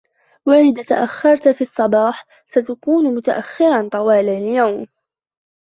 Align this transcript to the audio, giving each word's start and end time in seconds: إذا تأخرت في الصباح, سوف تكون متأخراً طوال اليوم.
إذا 0.47 0.83
تأخرت 0.83 1.47
في 1.47 1.61
الصباح, 1.61 2.25
سوف 2.45 2.67
تكون 2.67 3.15
متأخراً 3.15 3.89
طوال 3.89 4.29
اليوم. 4.29 4.85